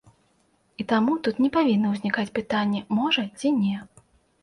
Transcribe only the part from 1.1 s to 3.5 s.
тут не павінна ўзнікаць пытанне, можа